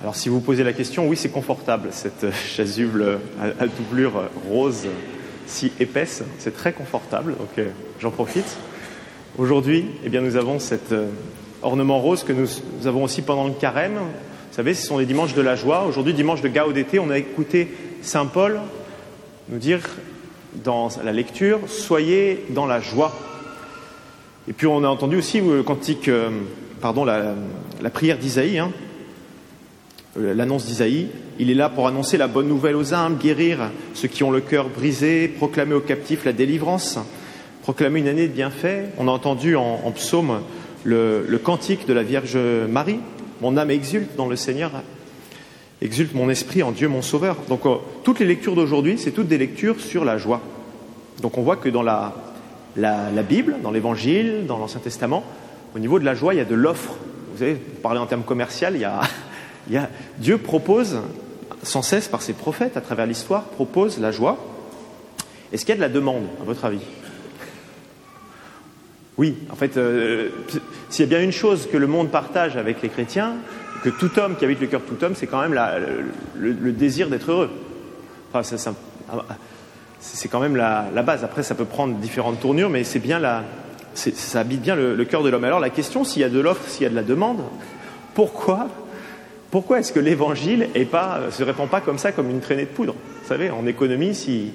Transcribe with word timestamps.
Alors 0.00 0.14
si 0.14 0.28
vous 0.28 0.40
posez 0.40 0.62
la 0.62 0.72
question, 0.72 1.08
oui 1.08 1.16
c'est 1.16 1.30
confortable, 1.30 1.88
cette 1.90 2.32
chasuble 2.34 3.18
à, 3.40 3.62
à 3.62 3.66
doublure 3.66 4.30
rose 4.48 4.86
si 5.46 5.72
épaisse, 5.80 6.22
c'est 6.38 6.54
très 6.54 6.72
confortable, 6.72 7.36
donc 7.36 7.48
euh, 7.58 7.70
j'en 8.00 8.10
profite. 8.10 8.56
Aujourd'hui, 9.38 9.86
eh 10.04 10.08
bien, 10.08 10.20
nous 10.20 10.36
avons 10.36 10.58
cet 10.58 10.92
euh, 10.92 11.08
ornement 11.62 12.00
rose 12.00 12.24
que 12.24 12.32
nous, 12.32 12.48
avons 12.86 13.04
aussi 13.04 13.22
pendant 13.22 13.46
le 13.46 13.52
carême. 13.52 13.94
Vous 13.94 14.56
savez, 14.56 14.74
ce 14.74 14.86
sont 14.86 14.98
les 14.98 15.06
dimanches 15.06 15.34
de 15.34 15.42
la 15.42 15.56
joie. 15.56 15.84
Aujourd'hui, 15.84 16.14
dimanche 16.14 16.40
de 16.40 16.48
Gaudété, 16.48 16.98
on 16.98 17.10
a 17.10 17.18
écouté 17.18 17.68
Saint 18.02 18.26
Paul 18.26 18.60
nous 19.48 19.58
dire 19.58 19.80
dans 20.64 20.88
la 21.04 21.12
lecture, 21.12 21.60
soyez 21.68 22.46
dans 22.50 22.66
la 22.66 22.80
joie. 22.80 23.14
Et 24.48 24.52
puis 24.52 24.66
on 24.66 24.82
a 24.84 24.88
entendu 24.88 25.16
aussi 25.16 25.40
le 25.40 25.62
cantique, 25.62 26.08
euh, 26.08 26.30
pardon, 26.80 27.04
la, 27.04 27.34
la 27.82 27.90
prière 27.90 28.18
d'Isaïe, 28.18 28.58
hein, 28.58 28.72
euh, 28.72 28.85
l'annonce 30.18 30.66
d'Isaïe. 30.66 31.08
Il 31.38 31.50
est 31.50 31.54
là 31.54 31.68
pour 31.68 31.86
annoncer 31.86 32.16
la 32.16 32.28
bonne 32.28 32.48
nouvelle 32.48 32.76
aux 32.76 32.94
âmes, 32.94 33.16
guérir 33.16 33.70
ceux 33.94 34.08
qui 34.08 34.24
ont 34.24 34.30
le 34.30 34.40
cœur 34.40 34.68
brisé, 34.68 35.28
proclamer 35.28 35.74
aux 35.74 35.80
captifs 35.80 36.24
la 36.24 36.32
délivrance, 36.32 36.98
proclamer 37.62 38.00
une 38.00 38.08
année 38.08 38.28
de 38.28 38.32
bienfaits. 38.32 38.92
On 38.98 39.08
a 39.08 39.10
entendu 39.10 39.56
en, 39.56 39.90
psaume 39.92 40.40
le, 40.84 41.40
cantique 41.42 41.86
de 41.86 41.92
la 41.92 42.02
Vierge 42.02 42.38
Marie. 42.68 43.00
Mon 43.42 43.56
âme 43.56 43.70
exulte 43.70 44.16
dans 44.16 44.28
le 44.28 44.36
Seigneur, 44.36 44.70
exulte 45.82 46.14
mon 46.14 46.30
esprit 46.30 46.62
en 46.62 46.72
Dieu 46.72 46.88
mon 46.88 47.02
Sauveur. 47.02 47.36
Donc 47.48 47.66
euh, 47.66 47.74
toutes 48.02 48.18
les 48.18 48.26
lectures 48.26 48.54
d'aujourd'hui, 48.54 48.96
c'est 48.98 49.10
toutes 49.10 49.28
des 49.28 49.38
lectures 49.38 49.80
sur 49.80 50.04
la 50.04 50.16
joie. 50.16 50.40
Donc 51.20 51.36
on 51.36 51.42
voit 51.42 51.56
que 51.56 51.68
dans 51.68 51.82
la, 51.82 52.14
la, 52.76 53.22
Bible, 53.22 53.56
dans 53.62 53.70
l'Évangile, 53.70 54.46
dans 54.46 54.58
l'Ancien 54.58 54.80
Testament, 54.80 55.24
au 55.74 55.78
niveau 55.78 55.98
de 55.98 56.04
la 56.04 56.14
joie, 56.14 56.34
il 56.34 56.38
y 56.38 56.40
a 56.40 56.46
de 56.46 56.54
l'offre. 56.54 56.94
Vous 57.32 57.38
savez, 57.38 57.54
pour 57.54 57.82
parler 57.82 58.00
en 58.00 58.06
termes 58.06 58.22
commerciaux, 58.22 58.68
il 58.72 58.80
y 58.80 58.84
a, 58.84 59.00
Dieu 60.18 60.38
propose 60.38 60.98
sans 61.62 61.82
cesse 61.82 62.08
par 62.08 62.22
ses 62.22 62.32
prophètes 62.32 62.76
à 62.76 62.80
travers 62.80 63.06
l'histoire, 63.06 63.44
propose 63.44 63.98
la 63.98 64.12
joie. 64.12 64.38
Est-ce 65.52 65.64
qu'il 65.64 65.70
y 65.70 65.72
a 65.72 65.76
de 65.76 65.80
la 65.80 65.88
demande, 65.88 66.24
à 66.40 66.44
votre 66.44 66.64
avis? 66.64 66.80
Oui, 69.18 69.36
en 69.50 69.56
fait, 69.56 69.76
euh, 69.76 70.28
s'il 70.90 71.04
y 71.04 71.08
a 71.08 71.10
bien 71.10 71.22
une 71.22 71.32
chose 71.32 71.68
que 71.70 71.76
le 71.76 71.86
monde 71.86 72.10
partage 72.10 72.56
avec 72.56 72.82
les 72.82 72.88
chrétiens, 72.88 73.34
que 73.82 73.88
tout 73.88 74.18
homme 74.18 74.36
qui 74.36 74.44
habite 74.44 74.60
le 74.60 74.66
cœur 74.66 74.80
de 74.80 74.86
tout 74.86 75.02
homme, 75.04 75.14
c'est 75.14 75.26
quand 75.26 75.40
même 75.40 75.58
le, 76.36 76.72
désir 76.72 77.08
d'être 77.08 77.30
heureux. 77.30 77.50
C'est 80.00 80.28
quand 80.28 80.40
même 80.40 80.56
la, 80.56 80.86
la, 80.94 81.02
base. 81.02 81.24
Après, 81.24 81.42
ça 81.42 81.54
peut 81.54 81.64
prendre 81.64 81.94
différentes 81.96 82.40
tournures, 82.40 82.68
mais 82.68 82.84
c'est 82.84 82.98
bien 82.98 83.18
la, 83.18 83.44
ça 83.94 84.40
habite 84.40 84.60
bien 84.60 84.76
le, 84.76 84.94
le 84.94 85.04
cœur 85.04 85.22
de 85.22 85.30
l'homme. 85.30 85.44
Alors 85.44 85.60
la 85.60 85.70
question, 85.70 86.04
s'il 86.04 86.20
y 86.20 86.24
a 86.24 86.28
de 86.28 86.40
l'offre, 86.40 86.68
s'il 86.68 86.82
y 86.82 86.86
a 86.86 86.90
de 86.90 86.94
la 86.94 87.02
demande, 87.02 87.40
pourquoi, 88.14 88.68
pourquoi 89.50 89.78
est-ce 89.78 89.92
que 89.92 90.00
l'évangile 90.00 90.68
ne 90.74 91.30
se 91.30 91.42
répand 91.42 91.68
pas 91.68 91.80
comme 91.80 91.98
ça, 91.98 92.12
comme 92.12 92.30
une 92.30 92.40
traînée 92.40 92.64
de 92.64 92.70
poudre? 92.70 92.94
Vous 93.22 93.28
savez, 93.28 93.50
en 93.50 93.66
économie, 93.66 94.14
s'il 94.14 94.50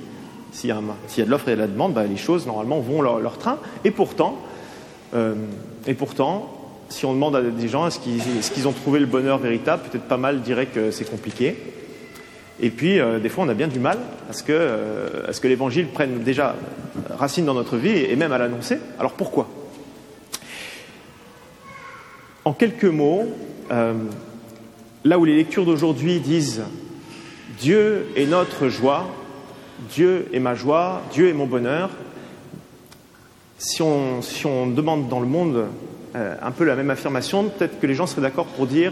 si 0.52 0.68
y, 0.68 0.72
a, 0.72 0.76
de 0.78 1.30
l'offre 1.30 1.50
et 1.50 1.56
de 1.56 1.62
la 1.62 1.68
demande, 1.68 1.94
bah, 1.94 2.04
les 2.04 2.18
choses 2.18 2.46
normalement 2.46 2.80
vont 2.80 3.02
leur, 3.02 3.38
train. 3.38 3.58
Et 3.86 3.92
pourtant, 3.92 4.38
euh, 5.14 5.36
et 5.88 5.94
pourtant, 5.94 6.50
si 6.90 7.06
on 7.06 7.14
demande 7.14 7.36
à 7.36 7.42
des 7.42 7.68
gens 7.68 7.88
est-ce 7.88 8.00
qu'ils 8.52 8.68
ont 8.68 8.74
trouvé 8.74 9.00
le 9.00 9.06
bonheur 9.06 9.38
véritable, 9.38 9.84
peut-être 9.90 10.06
pas 10.06 10.18
mal 10.18 10.42
diraient 10.42 10.66
que 10.68 10.92
c'est 10.92 11.10
compliqué. 11.10 11.56
Et 12.60 12.70
puis, 12.70 13.00
euh, 13.00 13.20
des 13.20 13.30
fois, 13.30 13.44
on 13.44 13.50
a 13.50 13.56
bien 13.56 13.68
du 13.68 13.80
mal 13.80 13.98
à 14.30 14.34
ce 14.34 14.44
que, 14.44 14.52
euh, 14.54 15.28
à 15.28 15.34
ce 15.34 15.42
que 15.42 15.48
l'évangile 15.48 15.88
prenne 15.88 16.20
déjà 16.20 16.56
racine 17.18 17.46
dans 17.46 17.56
notre 17.56 17.78
vie 17.78 17.98
et 17.98 18.16
même 18.16 18.32
à 18.32 18.38
l'annoncer. 18.38 18.78
Alors 19.00 19.14
pourquoi? 19.14 19.50
En 22.46 22.54
quelques 22.54 22.86
mots, 22.86 23.26
euh, 23.72 23.94
là 25.04 25.20
où 25.20 25.26
les 25.26 25.36
lectures 25.36 25.66
d'aujourd'hui 25.66 26.20
disent 26.20 26.64
Dieu 27.60 28.08
est 28.16 28.26
notre 28.26 28.70
joie, 28.70 29.08
Dieu 29.90 30.28
est 30.34 30.40
ma 30.40 30.56
joie, 30.56 31.02
Dieu 31.12 31.30
est 31.30 31.34
mon 31.34 31.48
bonheur, 31.48 31.90
si 33.58 33.82
on, 33.82 34.68
demande 34.68 35.08
dans 35.08 35.20
le 35.20 35.28
monde 35.28 35.66
euh, 36.16 36.36
un 36.42 36.52
peu 36.52 36.64
la 36.64 36.76
même 36.76 36.90
affirmation, 36.90 37.50
peut-être 37.50 37.80
que 37.80 37.88
les 37.88 37.94
gens 37.94 38.08
seraient 38.08 38.22
d'accord 38.22 38.48
pour 38.48 38.66
dire 38.66 38.92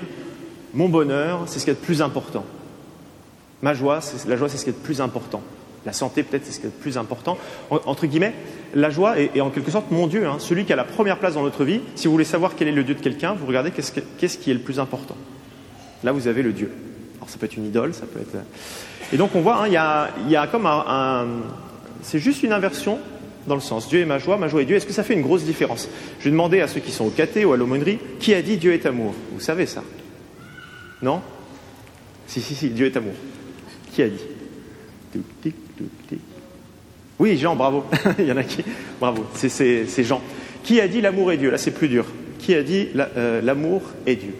mon 0.73 0.89
bonheur, 0.89 1.43
c'est 1.47 1.59
ce 1.59 1.65
qui 1.65 1.71
est 1.71 1.73
le 1.73 1.79
plus 1.79 2.01
important. 2.01 2.45
Ma 3.61 3.73
joie, 3.73 3.99
la 4.27 4.37
joie, 4.37 4.47
c'est 4.47 4.57
ce 4.57 4.63
qui 4.63 4.69
est 4.69 4.77
le 4.77 4.83
plus 4.83 5.01
important. 5.01 5.41
La 5.85 5.93
santé, 5.93 6.23
peut-être, 6.23 6.45
c'est 6.45 6.51
ce 6.51 6.59
qui 6.59 6.67
est 6.67 6.69
le 6.69 6.81
plus 6.81 6.97
important. 6.97 7.37
En, 7.71 7.79
entre 7.85 8.05
guillemets, 8.05 8.35
la 8.75 8.89
joie 8.89 9.19
est, 9.19 9.41
en 9.41 9.49
quelque 9.49 9.71
sorte 9.71 9.89
mon 9.91 10.07
Dieu, 10.07 10.27
hein, 10.27 10.37
celui 10.39 10.65
qui 10.65 10.73
a 10.73 10.75
la 10.75 10.83
première 10.83 11.17
place 11.17 11.33
dans 11.33 11.43
notre 11.43 11.63
vie. 11.63 11.81
Si 11.95 12.05
vous 12.05 12.13
voulez 12.13 12.25
savoir 12.25 12.55
quel 12.55 12.67
est 12.67 12.73
le 12.73 12.83
Dieu 12.83 12.95
de 12.95 13.01
quelqu'un, 13.01 13.33
vous 13.33 13.47
regardez 13.47 13.71
qu'est-ce, 13.71 13.91
que, 13.91 14.01
qu'est-ce 14.19 14.37
qui 14.37 14.51
est 14.51 14.53
le 14.53 14.59
plus 14.59 14.79
important. 14.79 15.15
Là, 16.03 16.11
vous 16.11 16.27
avez 16.27 16.41
le 16.41 16.53
Dieu. 16.53 16.71
Alors, 17.17 17.29
ça 17.29 17.37
peut 17.37 17.45
être 17.45 17.57
une 17.57 17.65
idole, 17.65 17.93
ça 17.93 18.05
peut 18.05 18.19
être. 18.19 18.43
Et 19.11 19.17
donc, 19.17 19.35
on 19.35 19.41
voit, 19.41 19.63
hein, 19.63 19.67
il 19.67 20.31
y, 20.31 20.35
a, 20.35 20.47
comme 20.47 20.65
un, 20.65 21.27
c'est 22.01 22.19
juste 22.19 22.43
une 22.43 22.53
inversion 22.53 22.99
dans 23.47 23.55
le 23.55 23.61
sens 23.61 23.89
Dieu 23.89 23.99
est 23.99 24.05
ma 24.05 24.19
joie, 24.19 24.37
ma 24.37 24.47
joie 24.47 24.61
est 24.61 24.65
Dieu. 24.65 24.75
Est-ce 24.75 24.85
que 24.85 24.93
ça 24.93 25.03
fait 25.03 25.15
une 25.15 25.21
grosse 25.21 25.43
différence? 25.43 25.89
Je 26.19 26.25
vais 26.25 26.31
demander 26.31 26.61
à 26.61 26.67
ceux 26.67 26.79
qui 26.79 26.91
sont 26.91 27.05
au 27.05 27.09
caté 27.09 27.43
ou 27.45 27.53
à 27.53 27.57
l'aumônerie 27.57 27.99
qui 28.19 28.33
a 28.33 28.41
dit 28.41 28.57
Dieu 28.57 28.73
est 28.73 28.85
amour? 28.85 29.13
Vous 29.33 29.39
savez 29.39 29.65
ça? 29.65 29.83
Non? 31.01 31.21
Si, 32.27 32.41
si, 32.41 32.55
si, 32.55 32.69
Dieu 32.69 32.85
est 32.85 32.97
amour. 32.97 33.13
Qui 33.91 34.03
a 34.03 34.09
dit? 34.09 35.21
Oui, 37.17 37.37
Jean, 37.37 37.55
bravo. 37.55 37.85
Il 38.19 38.25
y 38.25 38.31
en 38.31 38.37
a 38.37 38.43
qui. 38.43 38.63
Bravo, 38.99 39.25
c'est 39.33 40.03
Jean. 40.03 40.21
Qui 40.63 40.79
a 40.79 40.87
dit 40.87 41.01
l'amour 41.01 41.31
est 41.31 41.37
Dieu? 41.37 41.49
Là, 41.49 41.57
c'est 41.57 41.71
plus 41.71 41.89
dur. 41.89 42.05
Qui 42.37 42.53
a 42.53 42.63
dit 42.63 42.89
l'amour 42.93 43.81
euh, 43.81 44.11
est 44.11 44.15
Dieu? 44.15 44.33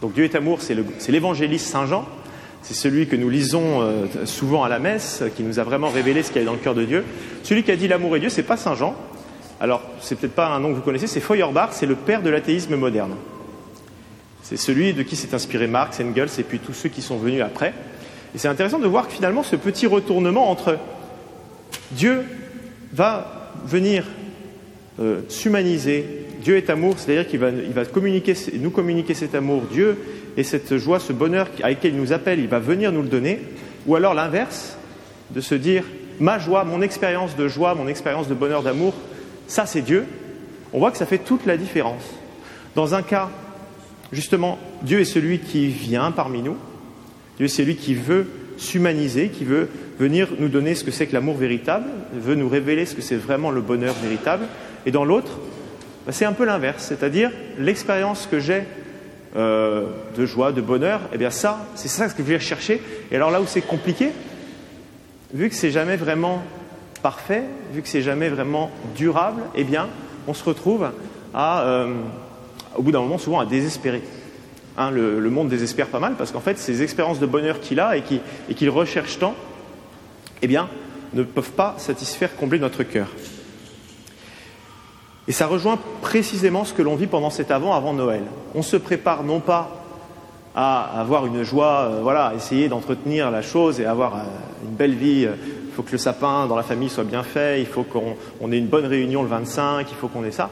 Donc 0.00 0.12
Dieu 0.12 0.24
est 0.24 0.34
amour, 0.34 0.60
c'est 0.60 1.10
l'évangéliste 1.10 1.66
Saint 1.66 1.86
Jean 1.86 2.06
c'est 2.62 2.74
celui 2.74 3.06
que 3.06 3.16
nous 3.16 3.30
lisons 3.30 3.80
euh, 3.80 4.06
souvent 4.24 4.64
à 4.64 4.68
la 4.68 4.78
messe, 4.78 5.22
qui 5.36 5.42
nous 5.42 5.58
a 5.58 5.64
vraiment 5.64 5.88
révélé 5.88 6.22
ce 6.22 6.30
qu'il 6.30 6.42
y 6.42 6.44
a 6.44 6.46
dans 6.46 6.52
le 6.52 6.58
cœur 6.58 6.74
de 6.74 6.84
Dieu. 6.84 7.04
Celui 7.42 7.62
qui 7.62 7.70
a 7.70 7.76
dit 7.76 7.88
l'amour 7.88 8.16
est 8.16 8.20
Dieu, 8.20 8.28
c'est 8.28 8.42
pas 8.42 8.56
Saint 8.56 8.74
Jean. 8.74 8.94
Alors, 9.60 9.82
c'est 10.00 10.18
peut-être 10.18 10.34
pas 10.34 10.48
un 10.48 10.60
nom 10.60 10.70
que 10.70 10.74
vous 10.74 10.82
connaissez, 10.82 11.06
c'est 11.06 11.20
Feuerbach, 11.20 11.70
c'est 11.72 11.86
le 11.86 11.94
père 11.94 12.22
de 12.22 12.30
l'athéisme 12.30 12.76
moderne. 12.76 13.14
C'est 14.42 14.56
celui 14.56 14.92
de 14.92 15.02
qui 15.02 15.16
s'est 15.16 15.34
inspiré 15.34 15.66
Marx, 15.66 16.00
Engels 16.00 16.28
et 16.38 16.42
puis 16.42 16.58
tous 16.58 16.72
ceux 16.72 16.88
qui 16.88 17.02
sont 17.02 17.16
venus 17.16 17.42
après. 17.42 17.74
Et 18.34 18.38
c'est 18.38 18.48
intéressant 18.48 18.78
de 18.78 18.86
voir 18.86 19.08
que 19.08 19.14
finalement, 19.14 19.42
ce 19.42 19.56
petit 19.56 19.86
retournement 19.86 20.50
entre 20.50 20.78
Dieu 21.92 22.22
va 22.92 23.50
venir 23.64 24.04
euh, 25.00 25.20
s'humaniser, 25.28 26.26
Dieu 26.42 26.56
est 26.56 26.70
amour, 26.70 26.94
c'est-à-dire 26.98 27.26
qu'il 27.26 27.40
va, 27.40 27.50
nous 27.50 28.70
communiquer 28.70 29.14
cet 29.14 29.34
amour, 29.34 29.62
Dieu 29.70 29.96
et 30.36 30.44
cette 30.44 30.76
joie, 30.76 31.00
ce 31.00 31.12
bonheur 31.12 31.48
avec 31.62 31.78
lequel 31.78 31.94
il 31.94 32.00
nous 32.00 32.12
appelle, 32.12 32.38
il 32.38 32.48
va 32.48 32.58
venir 32.58 32.92
nous 32.92 33.02
le 33.02 33.08
donner, 33.08 33.40
ou 33.86 33.96
alors 33.96 34.14
l'inverse, 34.14 34.76
de 35.30 35.40
se 35.40 35.54
dire 35.54 35.84
ma 36.20 36.38
joie, 36.38 36.64
mon 36.64 36.82
expérience 36.82 37.36
de 37.36 37.48
joie, 37.48 37.74
mon 37.74 37.88
expérience 37.88 38.28
de 38.28 38.34
bonheur, 38.34 38.62
d'amour, 38.62 38.94
ça 39.46 39.66
c'est 39.66 39.82
Dieu, 39.82 40.04
on 40.72 40.78
voit 40.78 40.90
que 40.90 40.98
ça 40.98 41.06
fait 41.06 41.18
toute 41.18 41.46
la 41.46 41.56
différence. 41.56 42.04
Dans 42.74 42.94
un 42.94 43.02
cas, 43.02 43.30
justement, 44.12 44.58
Dieu 44.82 45.00
est 45.00 45.04
celui 45.04 45.40
qui 45.40 45.68
vient 45.68 46.10
parmi 46.12 46.42
nous, 46.42 46.56
Dieu 47.36 47.46
est 47.46 47.48
celui 47.48 47.76
qui 47.76 47.94
veut 47.94 48.26
s'humaniser, 48.56 49.28
qui 49.28 49.44
veut 49.44 49.68
venir 49.98 50.28
nous 50.38 50.48
donner 50.48 50.74
ce 50.74 50.84
que 50.84 50.90
c'est 50.90 51.06
que 51.06 51.14
l'amour 51.14 51.36
véritable, 51.36 51.86
veut 52.12 52.34
nous 52.34 52.48
révéler 52.48 52.86
ce 52.86 52.94
que 52.94 53.02
c'est 53.02 53.16
vraiment 53.16 53.50
le 53.50 53.60
bonheur 53.60 53.94
véritable, 54.02 54.46
et 54.86 54.90
dans 54.90 55.04
l'autre, 55.04 55.38
c'est 56.12 56.24
un 56.24 56.32
peu 56.32 56.44
l'inverse, 56.44 56.84
c'est-à-dire 56.84 57.30
l'expérience 57.58 58.26
que 58.30 58.40
j'ai 58.40 58.64
euh, 59.36 59.86
de 60.16 60.24
joie, 60.24 60.52
de 60.52 60.60
bonheur, 60.60 61.00
eh 61.12 61.18
bien 61.18 61.30
ça, 61.30 61.66
c'est 61.74 61.88
ça 61.88 62.08
que 62.08 62.14
je 62.18 62.22
vais 62.22 62.38
chercher. 62.38 62.80
Et 63.10 63.16
alors 63.16 63.30
là 63.30 63.40
où 63.40 63.46
c'est 63.46 63.60
compliqué, 63.60 64.10
vu 65.34 65.48
que 65.48 65.54
c'est 65.54 65.70
jamais 65.70 65.96
vraiment 65.96 66.42
parfait, 67.02 67.44
vu 67.72 67.82
que 67.82 67.88
c'est 67.88 68.02
jamais 68.02 68.28
vraiment 68.28 68.70
durable, 68.96 69.42
eh 69.54 69.64
bien, 69.64 69.88
on 70.26 70.34
se 70.34 70.44
retrouve 70.44 70.90
à, 71.34 71.62
euh, 71.62 71.92
au 72.74 72.82
bout 72.82 72.92
d'un 72.92 73.00
moment, 73.00 73.18
souvent 73.18 73.40
à 73.40 73.46
désespérer. 73.46 74.02
Hein, 74.76 74.90
le, 74.92 75.30
monde 75.30 75.48
désespère 75.48 75.88
pas 75.88 75.98
mal 75.98 76.14
parce 76.16 76.30
qu'en 76.30 76.40
fait, 76.40 76.56
ces 76.56 76.82
expériences 76.82 77.18
de 77.18 77.26
bonheur 77.26 77.60
qu'il 77.60 77.80
a 77.80 77.96
et 77.96 78.02
qu'il 78.02 78.20
qu 78.54 78.68
recherche 78.68 79.18
tant, 79.18 79.34
eh 80.40 80.46
bien, 80.46 80.68
ne 81.14 81.22
peuvent 81.22 81.52
pas 81.52 81.74
satisfaire, 81.78 82.36
combler 82.36 82.58
notre 82.58 82.84
cœur. 82.84 83.08
Et 85.28 85.32
ça 85.32 85.46
rejoint 85.46 85.78
précisément 86.00 86.64
ce 86.64 86.72
que 86.72 86.82
l'on 86.82 86.96
vit 86.96 87.06
pendant 87.06 87.30
cet 87.30 87.50
avant, 87.50 87.74
avant 87.74 87.92
Noël. 87.92 88.22
On 88.54 88.62
se 88.62 88.76
prépare 88.76 89.24
non 89.24 89.40
pas 89.40 89.84
à 90.54 91.00
avoir 91.00 91.26
une 91.26 91.42
joie, 91.44 91.90
euh, 91.90 92.00
voilà, 92.02 92.32
essayer 92.34 92.68
d'entretenir 92.68 93.30
la 93.30 93.42
chose 93.42 93.78
et 93.78 93.84
avoir 93.84 94.16
euh, 94.16 94.18
une 94.64 94.74
belle 94.74 94.94
vie. 94.94 95.22
Il 95.22 95.72
faut 95.74 95.82
que 95.82 95.92
le 95.92 95.98
sapin 95.98 96.46
dans 96.46 96.56
la 96.56 96.62
famille 96.62 96.88
soit 96.88 97.04
bien 97.04 97.22
fait, 97.22 97.60
il 97.60 97.66
faut 97.66 97.84
qu'on 97.84 98.50
ait 98.50 98.58
une 98.58 98.66
bonne 98.66 98.86
réunion 98.86 99.22
le 99.22 99.28
25, 99.28 99.86
il 99.88 99.94
faut 99.94 100.08
qu'on 100.08 100.24
ait 100.24 100.32
ça. 100.32 100.50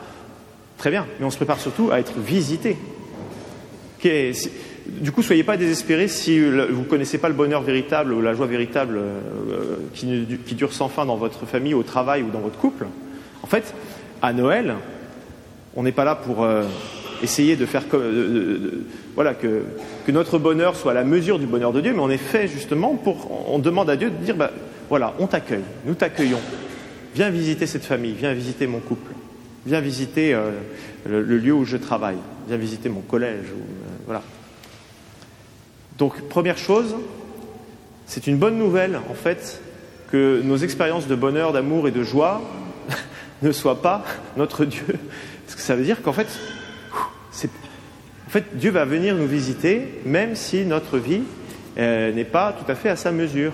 Très 0.78 0.90
bien, 0.90 1.06
mais 1.18 1.26
on 1.26 1.30
se 1.30 1.36
prépare 1.36 1.58
surtout 1.58 1.90
à 1.90 1.98
être 1.98 2.18
visité. 2.18 2.76
Du 4.86 5.10
coup, 5.10 5.22
soyez 5.22 5.42
pas 5.42 5.56
désespérés 5.56 6.06
si 6.06 6.38
vous 6.38 6.52
ne 6.52 6.88
connaissez 6.88 7.18
pas 7.18 7.28
le 7.28 7.34
bonheur 7.34 7.62
véritable 7.62 8.12
ou 8.12 8.20
la 8.20 8.34
joie 8.34 8.46
véritable 8.46 8.98
euh, 8.98 9.76
qui 9.94 10.54
dure 10.54 10.72
sans 10.72 10.88
fin 10.88 11.04
dans 11.04 11.16
votre 11.16 11.46
famille, 11.46 11.74
au 11.74 11.82
travail 11.82 12.22
ou 12.22 12.30
dans 12.30 12.40
votre 12.40 12.58
couple. 12.58 12.86
En 13.42 13.46
fait, 13.46 13.74
à 14.22 14.32
Noël, 14.32 14.74
on 15.74 15.82
n'est 15.82 15.92
pas 15.92 16.04
là 16.04 16.14
pour, 16.14 16.44
euh, 16.44 16.64
essayer 17.22 17.56
de 17.56 17.66
faire 17.66 17.84
voilà 19.14 19.34
que, 19.34 19.62
notre 20.08 20.38
bonheur 20.38 20.76
soit 20.76 20.92
à 20.92 20.94
la 20.94 21.04
mesure 21.04 21.38
du 21.38 21.46
bonheur 21.46 21.72
de 21.72 21.80
Dieu, 21.80 21.92
mais 21.92 22.00
on 22.00 22.10
est 22.10 22.16
fait 22.16 22.48
justement 22.48 22.94
pour 22.94 23.50
on 23.50 23.58
demande 23.58 23.90
à 23.90 23.96
Dieu 23.96 24.10
de 24.10 24.24
dire 24.24 24.36
bah, 24.36 24.50
voilà, 24.88 25.14
on 25.18 25.26
t'accueille, 25.26 25.64
nous 25.84 25.94
t'accueillons. 25.94 26.40
Viens 27.14 27.30
visiter 27.30 27.66
cette 27.66 27.84
famille, 27.84 28.12
viens 28.12 28.32
visiter 28.34 28.66
mon 28.66 28.78
couple, 28.78 29.12
viens 29.66 29.80
visiter 29.80 30.34
euh, 30.34 30.50
le, 31.08 31.22
lieu 31.22 31.52
où 31.52 31.64
je 31.64 31.76
travaille, 31.76 32.18
viens 32.46 32.56
visiter 32.56 32.88
mon 32.88 33.00
collège. 33.00 33.46
Euh, 33.46 33.96
voilà. 34.04 34.22
Donc 35.98 36.20
première 36.28 36.58
chose, 36.58 36.94
c'est 38.06 38.26
une 38.26 38.36
bonne 38.36 38.58
nouvelle 38.58 39.00
en 39.10 39.14
fait 39.14 39.60
que 40.12 40.40
nos 40.44 40.58
expériences 40.58 41.08
de 41.08 41.14
bonheur, 41.14 41.52
d'amour 41.52 41.88
et 41.88 41.90
de 41.90 42.02
joie 42.02 42.42
ne 43.42 43.52
soient 43.52 43.82
pas 43.82 44.04
notre 44.36 44.64
Dieu. 44.64 44.86
Parce 45.44 45.56
que 45.56 45.62
ça 45.62 45.76
veut 45.76 45.84
dire 45.84 46.02
qu'en 46.02 46.12
fait, 46.12 46.28
en 47.44 48.30
fait, 48.30 48.44
Dieu 48.54 48.70
va 48.70 48.84
venir 48.84 49.14
nous 49.14 49.26
visiter 49.26 50.00
même 50.04 50.34
si 50.34 50.64
notre 50.64 50.98
vie 50.98 51.22
euh, 51.78 52.12
n'est 52.12 52.24
pas 52.24 52.52
tout 52.52 52.70
à 52.70 52.74
fait 52.74 52.88
à 52.88 52.96
sa 52.96 53.12
mesure. 53.12 53.52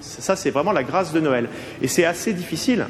Ça, 0.00 0.36
c'est 0.36 0.50
vraiment 0.50 0.72
la 0.72 0.82
grâce 0.82 1.12
de 1.12 1.20
Noël. 1.20 1.48
Et 1.80 1.88
c'est 1.88 2.04
assez 2.04 2.32
difficile. 2.32 2.86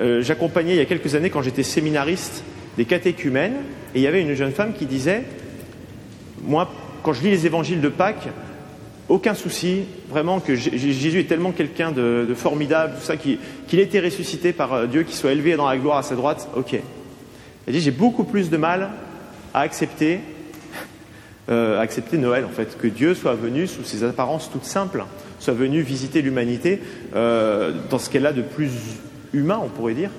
Euh, 0.00 0.22
j'accompagnais 0.22 0.72
il 0.72 0.78
y 0.78 0.80
a 0.80 0.84
quelques 0.86 1.14
années, 1.14 1.30
quand 1.30 1.42
j'étais 1.42 1.62
séminariste, 1.62 2.44
des 2.76 2.84
catéchumènes, 2.84 3.56
et 3.94 3.98
il 3.98 4.02
y 4.02 4.06
avait 4.06 4.22
une 4.22 4.34
jeune 4.34 4.52
femme 4.52 4.72
qui 4.72 4.86
disait 4.86 5.24
Moi, 6.42 6.70
quand 7.02 7.12
je 7.12 7.22
lis 7.22 7.30
les 7.30 7.46
évangiles 7.46 7.80
de 7.80 7.88
Pâques, 7.88 8.28
aucun 9.12 9.34
souci, 9.34 9.82
vraiment 10.08 10.40
que 10.40 10.54
Jésus 10.54 11.20
est 11.20 11.28
tellement 11.28 11.52
quelqu'un 11.52 11.92
de, 11.92 12.26
formidable, 12.34 12.94
tout 12.98 13.04
ça, 13.04 13.18
qu'il 13.18 13.38
ait 13.74 13.82
été 13.82 14.00
ressuscité 14.00 14.54
par 14.54 14.72
euh, 14.72 14.86
Dieu, 14.86 15.02
qu'il 15.02 15.14
soit 15.14 15.32
élevé 15.32 15.54
dans 15.54 15.68
la 15.68 15.76
gloire 15.76 15.98
à 15.98 16.02
sa 16.02 16.14
droite, 16.14 16.48
ok. 16.56 16.80
Elle 17.66 17.74
dit 17.74 17.80
J'ai 17.82 17.90
beaucoup 17.90 18.24
plus 18.24 18.48
de 18.48 18.56
mal 18.56 18.88
à 19.52 19.60
accepter, 19.60 20.20
euh, 21.50 21.78
accepter 21.78 22.16
Noël, 22.16 22.46
en 22.46 22.54
fait, 22.54 22.78
que 22.78 22.86
Dieu 22.86 23.14
soit 23.14 23.34
venu 23.34 23.66
sous 23.66 23.84
ses 23.84 24.02
apparences 24.02 24.50
toutes 24.50 24.64
simples, 24.64 25.04
soit 25.38 25.52
venu 25.52 25.82
visiter 25.82 26.22
l'humanité 26.22 26.80
euh, 27.14 27.72
dans 27.90 27.98
ce 27.98 28.08
qu'elle 28.08 28.24
a 28.24 28.32
de 28.32 28.42
plus 28.42 28.70
humain, 29.34 29.60
on 29.62 29.68
pourrait 29.68 29.94
dire. 29.94 30.10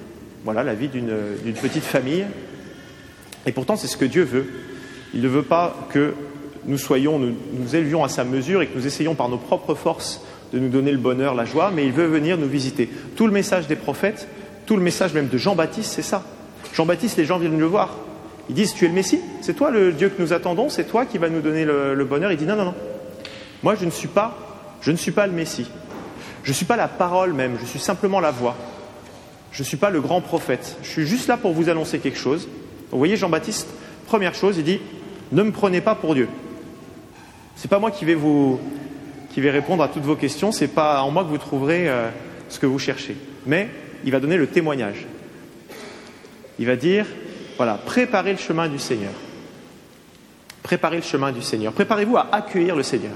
Voilà, 0.44 0.62
la 0.64 0.76
vie 0.76 0.90
d'une 0.90 1.16
petite 1.60 1.84
famille. 1.84 2.26
Et 3.48 3.54
pourtant, 3.54 3.76
c'est 3.76 3.88
ce 3.88 3.98
que 3.98 4.06
Dieu 4.06 4.24
veut. 4.24 4.46
Il 5.16 5.22
ne 5.22 5.28
veut 5.30 5.42
pas 5.42 5.88
que 5.92 6.14
nous 6.66 6.78
soyons, 6.78 7.20
nous, 7.20 7.34
nous 7.54 7.76
élevions 7.76 8.04
à 8.04 8.10
sa 8.10 8.24
mesure 8.24 8.62
et 8.62 8.68
que 8.68 8.78
nous 8.78 8.88
essayions 8.88 9.16
par 9.16 9.30
nos 9.30 9.38
propres 9.38 9.76
forces 9.76 10.22
de 10.54 10.60
nous 10.60 10.70
donner 10.70 10.92
le 10.92 10.98
bonheur, 10.98 11.36
la 11.36 11.46
joie, 11.46 11.72
mais 11.74 11.86
il 11.86 11.92
veut 11.92 12.06
venir 12.06 12.38
nous 12.38 12.48
visiter. 12.48 12.90
Tout 13.16 13.26
le 13.26 13.34
message 13.34 13.68
des 13.68 13.76
prophètes, 13.76 14.28
tout 14.66 14.76
le 14.76 14.84
message 14.84 15.14
même 15.14 15.28
de 15.28 15.38
Jean-Baptiste, 15.38 15.94
c'est 15.94 16.02
ça. 16.02 16.24
Jean-Baptiste, 16.74 17.18
les 17.18 17.26
gens 17.26 17.40
viennent 17.40 17.60
le 17.60 17.66
voir. 17.66 17.98
Ils 18.50 18.56
disent, 18.56 18.74
tu 18.74 18.86
es 18.86 18.88
le 18.88 18.94
Messie? 18.94 19.20
C'est 19.42 19.56
toi 19.56 19.72
le 19.72 19.92
Dieu 19.94 20.10
que 20.10 20.22
nous 20.22 20.34
attendons? 20.34 20.70
C'est 20.70 20.86
toi 20.86 21.06
qui 21.06 21.18
vas 21.18 21.30
nous 21.30 21.42
donner 21.42 21.66
le, 21.66 21.96
le 21.96 22.06
bonheur? 22.06 22.32
Il 22.32 22.38
dit, 22.38 22.46
non, 22.46 22.56
non, 22.56 22.66
non. 22.66 22.76
Moi, 23.64 23.76
je 23.76 23.86
ne 23.86 23.92
suis 23.92 24.10
pas 24.10 24.38
je 24.84 24.92
ne 24.92 24.98
suis 24.98 25.12
pas 25.12 25.28
le 25.28 25.34
Messie. 25.34 25.66
Je 26.44 26.50
ne 26.50 26.54
suis 26.54 26.66
pas 26.66 26.76
la 26.76 26.90
parole 26.90 27.32
même, 27.32 27.58
je 27.60 27.66
suis 27.66 27.80
simplement 27.80 28.20
la 28.20 28.32
voix. 28.32 28.56
Je 29.52 29.62
ne 29.62 29.66
suis 29.66 29.78
pas 29.78 29.90
le 29.90 30.02
grand 30.02 30.20
prophète. 30.20 30.78
Je 30.84 30.90
suis 30.90 31.08
juste 31.08 31.28
là 31.28 31.38
pour 31.38 31.54
vous 31.54 31.70
annoncer 31.70 32.00
quelque 32.00 32.18
chose. 32.18 32.50
Vous 32.92 32.98
voyez, 32.98 33.16
Jean-Baptiste, 33.16 33.70
première 34.08 34.36
chose, 34.36 34.58
il 34.58 34.66
dit 34.66 34.82
Ne 35.32 35.44
me 35.44 35.52
prenez 35.52 35.80
pas 35.80 35.96
pour 35.96 36.16
Dieu. 36.16 36.28
Ce 37.56 37.64
n'est 37.64 37.70
pas 37.70 37.80
moi 37.80 37.92
qui 37.92 38.06
vais 38.06 38.16
vous 38.16 38.60
qui 39.34 39.42
vais 39.42 39.50
répondre 39.50 39.82
à 39.82 39.88
toutes 39.88 40.04
vos 40.04 40.16
questions, 40.16 40.52
ce 40.52 40.64
n'est 40.64 40.70
pas 40.70 41.02
en 41.02 41.10
moi 41.10 41.24
que 41.24 41.30
vous 41.30 41.40
trouverez 41.40 41.90
euh, 41.90 42.10
ce 42.50 42.60
que 42.60 42.68
vous 42.68 42.78
cherchez. 42.78 43.18
Mais 43.48 43.68
il 44.06 44.12
va 44.12 44.20
donner 44.20 44.38
le 44.38 44.46
témoignage. 44.46 45.08
Il 46.60 46.68
va 46.68 46.76
dire 46.76 47.08
voilà, 47.58 47.76
préparez 47.76 48.32
le 48.32 48.38
chemin 48.38 48.68
du 48.68 48.80
Seigneur. 48.80 49.12
Préparez 50.62 50.98
le 50.98 51.04
chemin 51.04 51.32
du 51.32 51.42
Seigneur. 51.42 51.74
Préparez-vous 51.74 52.18
à 52.18 52.28
accueillir 52.32 52.76
le 52.76 52.84
Seigneur. 52.84 53.14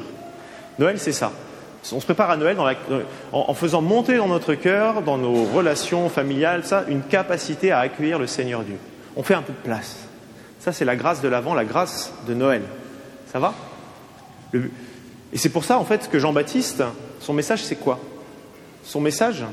Noël, 0.78 1.00
c'est 1.00 1.12
ça. 1.12 1.32
On 1.92 2.00
se 2.00 2.06
prépare 2.06 2.30
à 2.30 2.38
Noël 2.38 2.58
en, 3.32 3.54
faisant 3.54 3.82
monter 3.82 4.18
dans 4.18 4.28
notre 4.28 4.56
cœur, 4.56 5.02
dans 5.02 5.18
nos 5.18 5.46
relations 5.46 6.10
familiales, 6.10 6.66
ça, 6.66 6.84
une 6.90 7.02
capacité 7.02 7.72
à 7.72 7.80
accueillir 7.80 8.20
le 8.20 8.28
Seigneur 8.28 8.64
Dieu. 8.64 8.78
On 9.16 9.24
fait 9.24 9.36
un 9.36 9.42
peu 9.42 9.54
de 9.54 9.64
place. 9.64 9.96
Ça, 10.60 10.74
c'est 10.74 10.86
la 10.86 10.96
grâce 10.96 11.22
de 11.22 11.30
l'Avent, 11.30 11.54
la 11.54 11.64
grâce 11.64 12.12
de 12.28 12.34
Noël. 12.34 12.64
Ça 13.32 13.40
va? 13.40 13.54
Et 14.54 15.38
c'est 15.38 15.50
pour 15.50 15.64
ça, 15.64 15.78
en 15.78 15.86
fait, 15.86 16.10
que 16.10 16.20
Jean-Baptiste, 16.20 16.84
son 17.20 17.34
message, 17.34 17.64
c'est 17.64 17.76
quoi? 17.76 18.00
Son 18.84 19.02
message, 19.02 19.44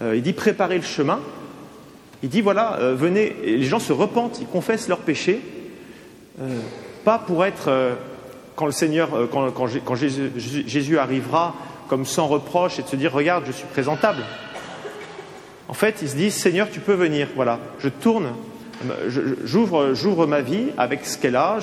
euh, 0.00 0.16
il 0.16 0.22
dit 0.22 0.32
préparez 0.32 0.76
le 0.76 0.84
chemin. 0.84 1.20
Il 2.22 2.28
dit 2.28 2.40
voilà, 2.40 2.78
euh, 2.78 2.94
venez, 2.94 3.36
les 3.44 3.64
gens 3.64 3.78
se 3.78 3.92
repentent, 3.92 4.38
ils 4.40 4.46
confessent 4.46 4.88
leurs 4.88 5.00
péchés, 5.00 5.40
euh, 6.40 6.60
pas 7.04 7.18
pour 7.18 7.44
être 7.44 7.96
quand 8.56 8.66
le 8.66 8.72
Seigneur, 8.72 9.10
quand, 9.30 9.96
Jésus, 9.96 10.98
arrivera 10.98 11.54
comme 11.88 12.06
sans 12.06 12.26
reproche 12.26 12.78
et 12.78 12.82
de 12.82 12.88
se 12.88 12.96
dire 12.96 13.12
regarde, 13.12 13.44
je 13.46 13.52
suis 13.52 13.66
présentable. 13.66 14.24
En 15.68 15.74
fait, 15.74 15.98
il 16.00 16.08
se 16.08 16.16
dit 16.16 16.30
Seigneur, 16.30 16.70
tu 16.70 16.80
peux 16.80 16.94
venir. 16.94 17.28
Voilà, 17.36 17.58
je 17.78 17.88
tourne, 17.90 18.32
j'ouvre, 19.44 20.26
ma 20.26 20.40
vie 20.40 20.68
avec 20.78 21.04
ce 21.04 21.18
qu'elle 21.18 21.36
a. 21.36 21.58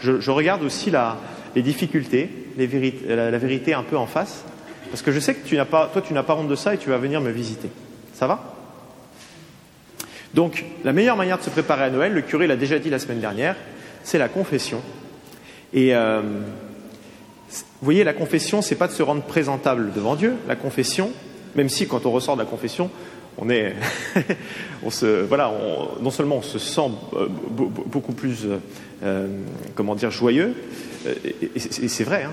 Je, 0.00 0.30
regarde 0.30 0.64
aussi 0.64 0.90
les 1.54 1.62
difficultés, 1.62 2.30
la, 3.08 3.38
vérité 3.38 3.74
un 3.74 3.82
peu 3.82 3.96
en 3.96 4.06
face, 4.06 4.44
parce 4.90 5.02
que 5.02 5.12
je 5.12 5.20
sais 5.20 5.34
que 5.34 5.46
tu 5.46 5.56
n'as 5.56 5.64
pas, 5.64 5.90
toi, 5.92 6.02
tu 6.02 6.12
n'as 6.12 6.22
pas 6.22 6.34
honte 6.34 6.48
de 6.48 6.56
ça 6.56 6.74
et 6.74 6.78
tu 6.78 6.90
vas 6.90 6.98
venir 6.98 7.20
me 7.20 7.30
visiter. 7.30 7.68
Ça 8.14 8.26
va? 8.26 8.54
Donc, 10.34 10.64
la 10.82 10.92
meilleure 10.92 11.16
manière 11.16 11.38
de 11.38 11.42
se 11.42 11.50
préparer 11.50 11.84
à 11.84 11.90
Noël, 11.90 12.12
le 12.12 12.22
curé 12.22 12.46
l'a 12.46 12.56
déjà 12.56 12.78
dit 12.78 12.90
la 12.90 12.98
semaine 12.98 13.20
dernière, 13.20 13.56
c'est 14.02 14.18
la 14.18 14.28
confession. 14.28 14.82
Et 15.72 15.94
euh, 15.94 16.22
vous 17.50 17.84
voyez, 17.84 18.04
la 18.04 18.12
confession, 18.12 18.62
c'est 18.62 18.74
pas 18.74 18.88
de 18.88 18.92
se 18.92 19.02
rendre 19.02 19.22
présentable 19.22 19.92
devant 19.92 20.16
Dieu. 20.16 20.34
La 20.48 20.56
confession, 20.56 21.10
même 21.54 21.68
si 21.68 21.86
quand 21.86 22.06
on 22.06 22.10
ressort 22.10 22.36
de 22.36 22.42
la 22.42 22.48
confession, 22.48 22.90
on 23.38 23.50
est, 23.50 23.74
on 24.84 24.90
se, 24.90 25.22
voilà, 25.22 25.52
non 26.00 26.10
seulement 26.10 26.36
on 26.36 26.42
se 26.42 26.58
sent 26.58 26.90
euh, 27.14 27.26
beaucoup 27.28 28.12
plus, 28.12 28.46
euh, 29.02 29.26
comment 29.74 29.94
dire, 29.94 30.10
joyeux, 30.10 30.54
et, 31.06 31.58
c'est 31.58 32.04
vrai, 32.04 32.24
hein, 32.24 32.32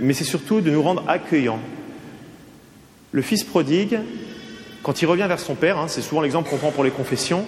mais 0.00 0.14
c'est 0.14 0.24
surtout 0.24 0.60
de 0.60 0.70
nous 0.70 0.82
rendre 0.82 1.04
accueillants. 1.08 1.60
Le 3.12 3.22
fils 3.22 3.44
prodigue, 3.44 3.98
quand 4.82 5.02
il 5.02 5.06
revient 5.06 5.26
vers 5.28 5.40
son 5.40 5.54
père, 5.54 5.78
hein, 5.78 5.88
c'est 5.88 6.02
souvent 6.02 6.22
l'exemple 6.22 6.50
qu'on 6.50 6.56
prend 6.56 6.70
pour 6.70 6.84
les 6.84 6.90
confessions, 6.90 7.44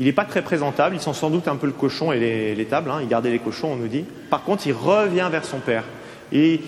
il 0.00 0.06
n'est 0.06 0.12
pas 0.12 0.24
très 0.24 0.42
présentable, 0.42 0.94
il 0.94 1.00
sent 1.00 1.14
sans 1.14 1.30
doute 1.30 1.48
un 1.48 1.56
peu 1.56 1.66
le 1.66 1.72
cochon 1.72 2.12
et 2.12 2.54
les, 2.54 2.64
tables, 2.66 2.90
hein. 2.90 3.00
il 3.02 3.08
gardait 3.08 3.30
les 3.30 3.40
cochons, 3.40 3.72
on 3.72 3.76
nous 3.76 3.88
dit. 3.88 4.04
Par 4.30 4.44
contre, 4.44 4.66
il 4.66 4.72
revient 4.72 5.28
vers 5.30 5.44
son 5.44 5.58
père. 5.58 5.84
Et 6.32 6.60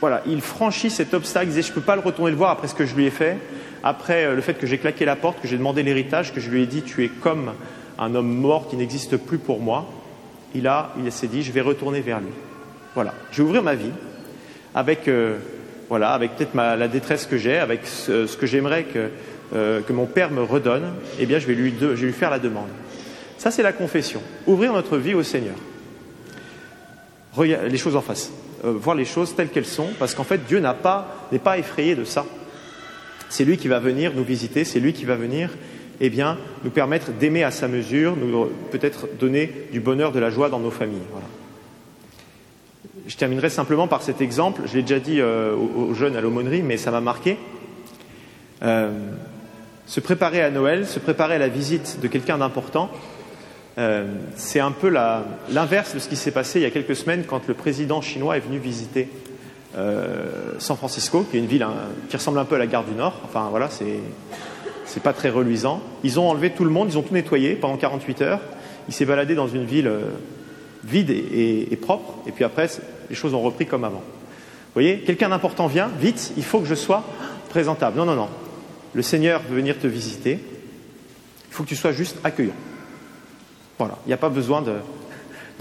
voilà, 0.00 0.22
il 0.26 0.40
franchit 0.40 0.90
cet 0.90 1.14
obstacle, 1.14 1.46
il 1.46 1.50
disait, 1.50 1.62
je 1.62 1.70
ne 1.70 1.74
peux 1.74 1.80
pas 1.80 1.96
le 1.96 2.02
retourner 2.02 2.30
le 2.30 2.36
voir 2.36 2.50
après 2.50 2.68
ce 2.68 2.74
que 2.74 2.84
je 2.84 2.94
lui 2.94 3.06
ai 3.06 3.10
fait, 3.10 3.38
après 3.82 4.24
euh, 4.24 4.34
le 4.34 4.40
fait 4.40 4.54
que 4.54 4.66
j'ai 4.66 4.78
claqué 4.78 5.04
la 5.04 5.16
porte, 5.16 5.40
que 5.40 5.48
j'ai 5.48 5.56
demandé 5.56 5.82
l'héritage, 5.82 6.32
que 6.34 6.40
je 6.40 6.50
lui 6.50 6.62
ai 6.62 6.66
dit, 6.66 6.82
tu 6.82 7.04
es 7.04 7.08
comme 7.08 7.52
un 7.98 8.14
homme 8.14 8.28
mort 8.28 8.68
qui 8.68 8.76
n'existe 8.76 9.16
plus 9.16 9.38
pour 9.38 9.60
moi. 9.60 9.86
Il, 10.54 10.66
a, 10.66 10.92
il 11.02 11.10
s'est 11.12 11.26
dit, 11.26 11.42
je 11.42 11.52
vais 11.52 11.60
retourner 11.60 12.00
vers 12.00 12.20
lui. 12.20 12.32
Voilà, 12.94 13.14
je 13.30 13.42
vais 13.42 13.48
ouvrir 13.48 13.62
ma 13.62 13.74
vie 13.74 13.90
avec, 14.74 15.08
euh, 15.08 15.38
voilà, 15.88 16.10
avec 16.10 16.36
peut-être 16.36 16.54
la 16.54 16.88
détresse 16.88 17.26
que 17.26 17.38
j'ai, 17.38 17.58
avec 17.58 17.86
ce 17.86 18.36
que 18.36 18.46
j'aimerais 18.46 18.84
que 18.84 19.10
euh, 19.54 19.80
que 19.80 19.92
mon 19.92 20.06
Père 20.06 20.32
me 20.32 20.42
redonne, 20.42 20.92
eh 21.20 21.26
bien 21.26 21.38
je 21.38 21.46
vais, 21.46 21.54
lui 21.54 22.12
faire 22.12 22.30
la 22.30 22.40
demande. 22.40 22.68
Ça, 23.38 23.52
c'est 23.52 23.62
la 23.62 23.72
confession. 23.72 24.20
Ouvrir 24.46 24.72
notre 24.72 24.96
vie 24.96 25.14
au 25.14 25.22
Seigneur. 25.22 25.54
Les 27.38 27.78
choses 27.78 27.94
en 27.94 28.00
face. 28.00 28.32
Euh, 28.64 28.72
voir 28.72 28.96
les 28.96 29.04
choses 29.04 29.34
telles 29.34 29.48
qu'elles 29.48 29.66
sont, 29.66 29.88
parce 29.98 30.14
qu'en 30.14 30.24
fait, 30.24 30.46
Dieu 30.46 30.58
n'est 30.58 30.74
pas, 30.82 31.28
pas 31.42 31.58
effrayé 31.58 31.94
de 31.94 32.04
ça. 32.04 32.24
C'est 33.28 33.44
lui 33.44 33.56
qui 33.56 33.68
va 33.68 33.78
venir 33.78 34.12
nous 34.14 34.24
visiter, 34.24 34.64
c'est 34.64 34.80
lui 34.80 34.92
qui 34.92 35.04
va 35.04 35.16
venir 35.16 35.50
eh 36.00 36.10
bien, 36.10 36.38
nous 36.62 36.70
permettre 36.70 37.10
d'aimer 37.12 37.42
à 37.42 37.50
sa 37.50 37.68
mesure, 37.68 38.16
nous 38.16 38.48
peut-être 38.70 39.08
donner 39.18 39.50
du 39.72 39.80
bonheur, 39.80 40.12
de 40.12 40.20
la 40.20 40.30
joie 40.30 40.48
dans 40.48 40.60
nos 40.60 40.70
familles. 40.70 40.98
Je 43.06 43.16
terminerai 43.16 43.50
simplement 43.50 43.88
par 43.88 44.02
cet 44.02 44.20
exemple. 44.20 44.62
Je 44.66 44.74
l'ai 44.74 44.82
déjà 44.82 45.00
dit 45.00 45.20
euh, 45.20 45.54
aux, 45.54 45.94
jeunes 45.94 46.16
à 46.16 46.20
l'aumônerie, 46.20 46.62
mais 46.62 46.76
ça 46.76 46.90
m'a 46.90 47.00
marqué 47.00 47.38
se 49.86 50.00
préparer 50.00 50.42
à 50.42 50.50
Noël, 50.50 50.86
se 50.86 50.98
préparer 50.98 51.34
à 51.34 51.38
la 51.38 51.48
visite 51.48 51.98
de 52.02 52.08
quelqu'un 52.08 52.38
d'important, 52.38 52.90
euh, 53.78 54.06
c'est 54.36 54.60
un 54.60 54.72
peu 54.72 54.88
l'inverse 54.88 55.94
de 55.94 55.98
ce 55.98 56.08
qui 56.08 56.16
s'est 56.16 56.30
passé 56.30 56.60
il 56.60 56.62
y 56.62 56.66
a 56.66 56.70
quelques 56.70 56.96
semaines 56.96 57.24
quand 57.26 57.46
le 57.46 57.54
président 57.54 58.00
chinois 58.00 58.36
est 58.36 58.40
venu 58.40 58.58
visiter 58.58 59.08
euh, 59.76 60.54
San 60.58 60.76
Francisco, 60.76 61.26
qui 61.30 61.36
est 61.36 61.40
une 61.40 61.46
ville 61.46 61.62
hein, 61.62 61.74
qui 62.08 62.16
ressemble 62.16 62.38
un 62.38 62.44
peu 62.44 62.54
à 62.54 62.58
la 62.58 62.66
gare 62.66 62.84
du 62.84 62.94
Nord. 62.94 63.20
Enfin 63.24 63.48
voilà, 63.50 63.68
c'est 63.70 65.02
pas 65.02 65.12
très 65.12 65.28
reluisant. 65.28 65.82
Ils 66.04 66.18
ont 66.18 66.28
enlevé 66.28 66.50
tout 66.50 66.64
le 66.64 66.70
monde, 66.70 66.88
ils 66.90 66.96
ont 66.96 67.02
tout 67.02 67.12
nettoyé 67.12 67.54
pendant 67.54 67.76
48 67.76 68.22
heures. 68.22 68.40
Il 68.88 68.94
s'est 68.94 69.04
baladé 69.04 69.34
dans 69.34 69.48
une 69.48 69.64
ville 69.64 69.88
euh, 69.88 70.02
vide 70.84 71.10
et, 71.10 71.68
et, 71.70 71.76
propre, 71.76 72.14
et 72.26 72.32
puis 72.32 72.44
après, 72.44 72.68
les 73.10 73.16
choses 73.16 73.34
ont 73.34 73.42
repris 73.42 73.66
comme 73.66 73.84
avant. 73.84 74.02
Vous 74.02 74.82
voyez, 74.82 75.00
quelqu'un 75.00 75.28
d'important 75.28 75.66
vient, 75.66 75.90
vite, 76.00 76.32
il 76.36 76.44
faut 76.44 76.60
que 76.60 76.66
je 76.66 76.74
sois 76.74 77.04
présentable. 77.50 77.98
Non, 77.98 78.04
non, 78.04 78.14
non 78.14 78.28
le 78.96 79.02
Seigneur 79.02 79.42
veut 79.42 79.56
venir 79.56 79.78
te 79.78 79.86
visiter, 79.86 80.38
il 80.40 81.54
faut 81.54 81.64
que 81.64 81.68
tu 81.68 81.76
sois 81.76 81.92
juste 81.92 82.16
accueillant. 82.24 82.54
Voilà, 83.78 83.98
il 84.04 84.08
n'y 84.08 84.14
a 84.14 84.18
pas 84.18 84.28
besoin 84.28 84.62
de, 84.62 84.74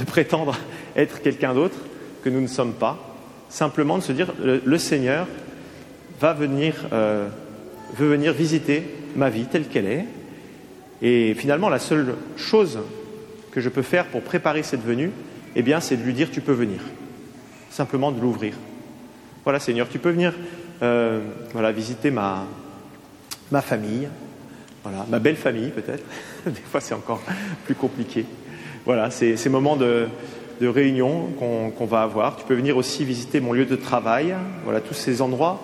prétendre 0.06 0.58
être 0.96 1.22
quelqu'un 1.22 1.54
d'autre 1.54 1.78
que 2.24 2.30
nous 2.30 2.42
ne 2.42 2.48
sommes 2.48 2.74
pas. 2.74 2.98
Simplement 3.50 3.98
de 3.98 4.04
se 4.04 4.12
dire, 4.12 4.34
le, 4.42 4.62
le 4.64 4.78
Seigneur 4.78 5.28
va 6.20 6.34
venir, 6.34 6.76
euh, 6.94 7.28
veut 7.94 8.10
venir 8.10 8.34
visiter 8.34 8.84
ma 9.16 9.30
vie 9.30 9.46
telle 9.46 9.68
qu'elle 9.68 9.86
est. 9.86 10.06
Et 11.02 11.34
finalement, 11.34 11.70
la 11.70 11.80
seule 11.80 12.16
chose 12.38 12.80
que 13.52 13.62
je 13.62 13.70
peux 13.70 13.82
faire 13.82 14.06
pour 14.06 14.22
préparer 14.22 14.64
cette 14.64 14.84
venue, 14.84 15.12
eh 15.56 15.62
bien, 15.62 15.80
c'est 15.80 15.98
de 15.98 16.04
lui 16.04 16.14
dire, 16.14 16.32
tu 16.32 16.42
peux 16.42 16.54
venir. 16.54 16.80
Simplement 17.70 18.12
de 18.12 18.22
l'ouvrir. 18.22 18.54
Voilà, 19.44 19.60
Seigneur, 19.60 19.88
tu 19.90 20.00
peux 20.00 20.10
venir 20.10 20.34
euh, 20.82 21.22
voilà, 21.54 21.72
visiter 21.72 22.12
ma, 22.12 22.46
ma 23.52 23.62
famille, 23.62 24.08
voilà, 24.86 25.06
ma 25.10 25.20
belle 25.20 25.36
famille 25.36 25.70
peut-être. 25.70 26.04
Des 26.46 26.62
fois, 26.62 26.80
c'est 26.80 26.94
encore 26.94 27.22
plus 27.66 27.76
compliqué. 27.76 28.26
Voilà, 28.86 29.10
c'est 29.10 29.36
ces 29.36 29.50
moments 29.50 29.76
de, 29.76 30.08
réunion 30.62 31.30
qu'on 31.40 31.86
va 31.86 32.04
avoir. 32.04 32.38
Tu 32.38 32.46
peux 32.46 32.54
venir 32.54 32.78
aussi 32.78 33.04
visiter 33.04 33.40
mon 33.40 33.52
lieu 33.52 33.66
de 33.66 33.76
travail. 33.76 34.36
Voilà, 34.64 34.80
tous 34.80 34.94
ces 34.94 35.22
endroits 35.22 35.60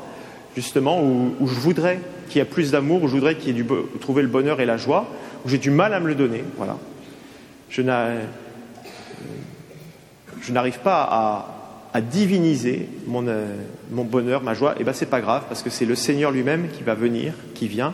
justement 0.55 1.01
où, 1.01 1.47
je 1.47 1.53
voudrais 1.53 1.99
qu'il 2.27 2.39
y 2.39 2.41
ait 2.41 2.45
plus 2.45 2.71
d'amour, 2.71 3.03
où 3.03 3.07
je 3.07 3.13
voudrais 3.13 3.35
qu'il 3.35 3.47
y 3.47 3.59
ait 3.59 3.63
du, 3.63 3.65
trouver 3.99 4.21
le 4.21 4.27
bonheur 4.27 4.59
et 4.59 4.65
la 4.65 4.77
joie, 4.77 5.07
où 5.45 5.49
j'ai 5.49 5.57
du 5.57 5.69
mal 5.69 5.93
à 5.93 5.99
me 5.99 6.07
le 6.07 6.15
donner. 6.15 6.43
Voilà. 6.57 6.77
Je 7.69 7.81
je 10.41 10.51
n'arrive 10.51 10.79
pas 10.79 11.47
à, 11.93 12.01
diviniser 12.01 12.89
mon, 13.05 13.27
euh, 13.27 13.45
mon 13.91 14.03
bonheur, 14.03 14.41
ma 14.41 14.53
joie, 14.53 14.75
et 14.79 14.83
ben 14.83 14.93
c'est 14.93 15.05
pas 15.05 15.21
grave 15.21 15.43
parce 15.47 15.61
que 15.61 15.69
c'est 15.69 15.85
le 15.85 15.95
Seigneur 15.95 16.31
lui-même 16.31 16.69
qui 16.69 16.83
va 16.83 16.95
venir, 16.95 17.33
qui 17.53 17.67
vient, 17.67 17.93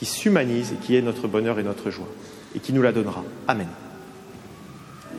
qui 0.00 0.06
s'humanise 0.06 0.72
et 0.72 0.76
qui 0.76 0.96
est 0.96 1.02
notre 1.02 1.28
bonheur 1.28 1.58
et 1.58 1.62
notre 1.62 1.90
joie 1.90 2.08
et 2.54 2.58
qui 2.58 2.72
nous 2.72 2.80
la 2.80 2.90
donnera. 2.90 3.22
Amen. 3.46 3.68